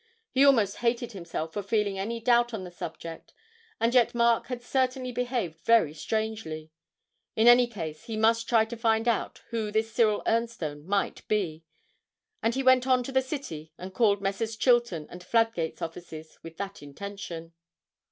He 0.31 0.43
almost 0.43 0.77
hated 0.77 1.11
himself 1.11 1.53
for 1.53 1.61
feeling 1.61 1.99
any 1.99 2.19
doubt 2.19 2.55
on 2.55 2.63
the 2.63 2.71
subject, 2.71 3.35
and 3.79 3.93
yet 3.93 4.15
Mark 4.15 4.47
had 4.47 4.63
certainly 4.63 5.11
behaved 5.11 5.59
very 5.63 5.93
strangely; 5.93 6.71
in 7.35 7.47
any 7.47 7.67
case 7.67 8.05
he 8.05 8.17
must 8.17 8.49
try 8.49 8.65
to 8.65 8.75
find 8.75 9.07
out 9.07 9.43
who 9.49 9.69
this 9.69 9.93
Cyril 9.93 10.23
Ernstone 10.25 10.85
might 10.85 11.21
be, 11.27 11.63
and 12.41 12.55
he 12.55 12.63
went 12.63 12.87
on 12.87 13.03
to 13.03 13.11
the 13.11 13.21
City 13.21 13.73
and 13.77 13.93
called 13.93 14.17
at 14.17 14.23
Messrs. 14.23 14.55
Chilton 14.57 15.05
and 15.07 15.23
Fladgate's 15.23 15.83
offices 15.83 16.39
with 16.41 16.57
that 16.57 16.81
intention. 16.81 17.53